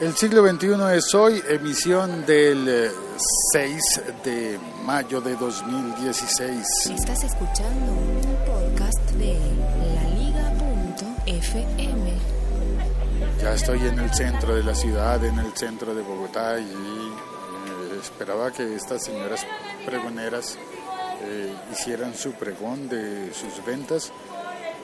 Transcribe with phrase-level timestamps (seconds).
[0.00, 2.90] El siglo XXI es hoy, emisión del
[3.52, 6.66] 6 de mayo de 2016.
[6.86, 9.38] Estás escuchando un podcast de
[11.26, 12.12] laliga.fm.
[13.40, 17.98] Ya estoy en el centro de la ciudad, en el centro de Bogotá y eh,
[18.02, 19.46] esperaba que estas señoras
[19.86, 20.58] pregoneras
[21.22, 24.12] eh, hicieran su pregón de sus ventas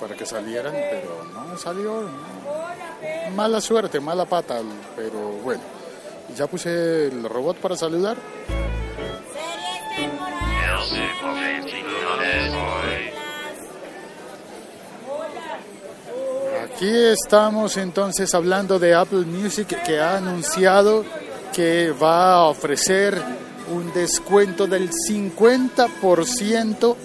[0.01, 2.09] para que salieran, pero no salió.
[3.35, 4.61] Mala suerte, mala pata,
[4.97, 5.62] pero bueno.
[6.37, 8.16] Ya puse el robot para saludar.
[16.65, 21.05] Aquí estamos entonces hablando de Apple Music que ha anunciado
[21.52, 23.21] que va a ofrecer
[23.71, 26.96] un descuento del 50%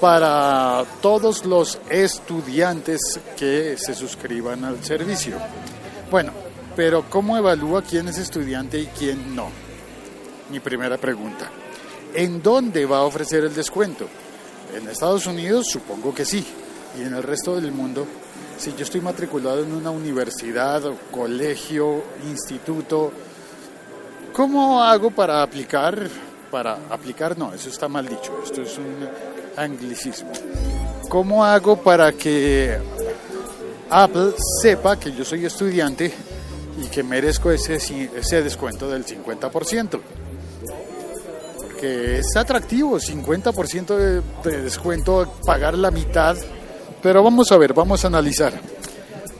[0.00, 5.36] para todos los estudiantes que se suscriban al servicio.
[6.10, 6.32] Bueno,
[6.76, 9.48] pero ¿cómo evalúa quién es estudiante y quién no?
[10.50, 11.50] Mi primera pregunta.
[12.14, 14.08] ¿En dónde va a ofrecer el descuento?
[14.74, 16.46] En Estados Unidos supongo que sí.
[16.98, 18.06] Y en el resto del mundo,
[18.56, 23.12] si yo estoy matriculado en una universidad, colegio, instituto,
[24.32, 26.08] ¿cómo hago para aplicar?
[26.50, 28.40] Para aplicar, no, eso está mal dicho.
[28.42, 29.06] Esto es un
[29.58, 30.30] anglicismo.
[31.08, 32.78] ¿Cómo hago para que
[33.90, 36.12] Apple sepa que yo soy estudiante
[36.82, 40.00] y que merezco ese, ese descuento del 50%?
[41.60, 46.36] Porque es atractivo, 50% de, de descuento, pagar la mitad.
[47.02, 48.52] Pero vamos a ver, vamos a analizar.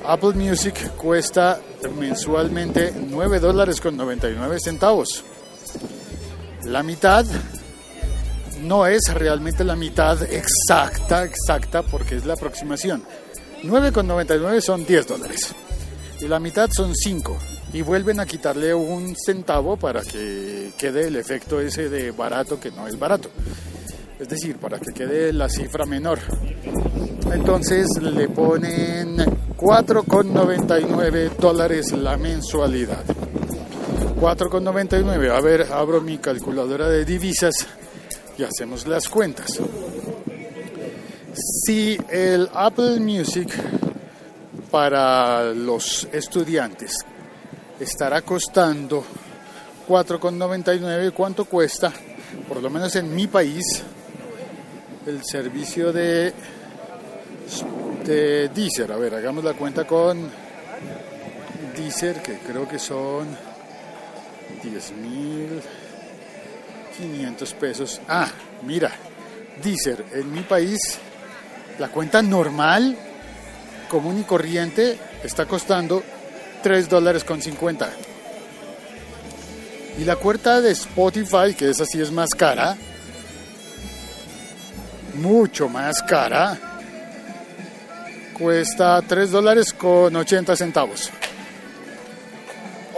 [0.07, 1.61] Apple Music cuesta
[1.99, 5.23] mensualmente 9 dólares con 99 centavos.
[6.65, 7.27] La mitad
[8.63, 13.03] no es realmente la mitad exacta, exacta, porque es la aproximación.
[13.63, 15.55] 9,99 son 10 dólares.
[16.21, 17.37] Y la mitad son 5.
[17.73, 22.71] Y vuelven a quitarle un centavo para que quede el efecto ese de barato que
[22.71, 23.31] no es barato.
[24.19, 26.19] Es decir, para que quede la cifra menor.
[27.33, 29.17] Entonces le ponen
[29.57, 33.05] 4,99 dólares la mensualidad.
[34.21, 35.31] 4,99.
[35.31, 37.67] A ver, abro mi calculadora de divisas
[38.39, 39.61] y hacemos las cuentas.
[41.35, 43.53] Si el Apple Music
[44.71, 46.97] para los estudiantes
[47.81, 49.05] estará costando
[49.89, 51.93] 4,99, ¿cuánto cuesta?
[52.47, 53.65] Por lo menos en mi país,
[55.07, 56.33] el servicio de,
[58.05, 58.93] de Deezer.
[58.93, 60.31] A ver, hagamos la cuenta con
[61.77, 63.27] Deezer, que creo que son
[64.63, 65.63] 10 mil
[66.99, 68.01] 500 pesos.
[68.09, 68.29] Ah,
[68.63, 68.91] mira,
[69.63, 70.99] Deezer, en mi país
[71.79, 72.97] la cuenta normal,
[73.89, 76.03] común y corriente, está costando
[76.63, 77.91] 3 dólares con 50.
[79.99, 82.77] Y la cuenta de Spotify, que esa sí es más cara,
[85.15, 86.59] mucho más cara,
[88.39, 91.11] cuesta 3 dólares con 80 centavos.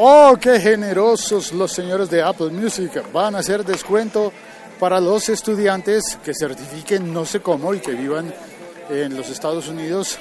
[0.03, 3.05] Oh, qué generosos los señores de Apple Music.
[3.13, 4.33] Van a hacer descuento
[4.79, 8.33] para los estudiantes que certifiquen no sé cómo y que vivan
[8.89, 10.19] en los Estados Unidos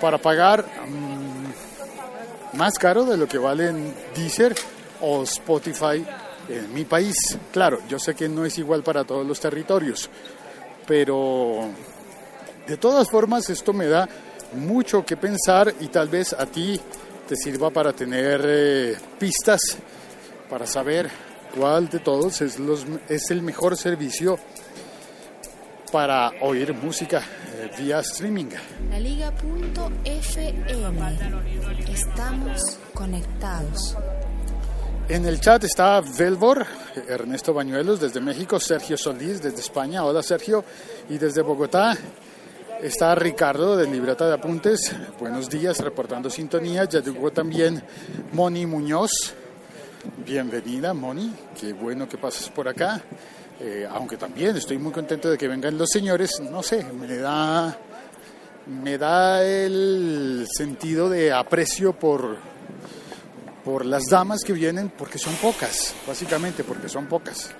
[0.00, 4.52] para pagar mmm, más caro de lo que valen Deezer
[5.00, 6.04] o Spotify
[6.48, 7.14] en mi país.
[7.52, 10.10] Claro, yo sé que no es igual para todos los territorios,
[10.88, 11.68] pero
[12.66, 14.08] de todas formas esto me da
[14.54, 16.80] mucho que pensar y tal vez a ti
[17.26, 19.60] te sirva para tener eh, pistas,
[20.48, 21.10] para saber
[21.56, 24.38] cuál de todos es, los, es el mejor servicio
[25.90, 28.50] para oír música eh, vía streaming.
[28.90, 29.98] La Liga.fm.
[31.88, 33.96] Estamos conectados.
[35.08, 36.66] En el chat está Velvor,
[37.08, 40.64] Ernesto Bañuelos desde México, Sergio Solís desde España, hola Sergio,
[41.10, 41.96] y desde Bogotá
[42.82, 46.84] Está Ricardo de Libreta de Apuntes, buenos días, reportando sintonía.
[46.84, 47.82] Ya llegó también
[48.32, 49.10] Moni Muñoz.
[50.24, 53.02] Bienvenida, Moni, qué bueno que pases por acá.
[53.60, 57.78] Eh, aunque también estoy muy contento de que vengan los señores, no sé, me da,
[58.66, 62.36] me da el sentido de aprecio por,
[63.64, 67.50] por las damas que vienen, porque son pocas, básicamente porque son pocas.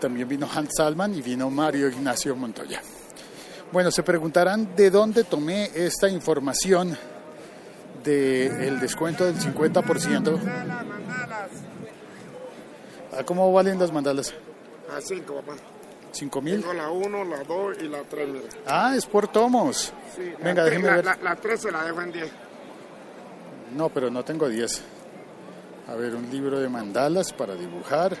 [0.00, 2.82] También vino Hans Salman y vino Mario Ignacio Montoya.
[3.72, 6.96] Bueno, se preguntarán de dónde tomé esta información
[8.04, 10.38] del descuento del 50%.
[13.18, 14.32] ¿A cómo valen las mandalas?
[14.96, 15.54] A 5, papá.
[16.12, 16.60] ¿Cinco mil?
[16.60, 18.44] Tengo la 1, la 2 y la 3, mira.
[18.66, 19.92] Ah, es por tomos.
[20.14, 21.04] Sí, Venga, la, déjeme la, ver.
[21.04, 22.30] La, la 3 se la dejo en 10.
[23.76, 24.82] No, pero no tengo 10.
[25.88, 28.16] A ver, un libro de mandalas para dibujar.